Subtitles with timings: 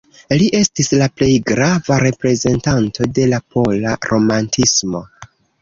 [0.41, 5.05] Li estis la plej grava reprezentanto de la pola romantismo.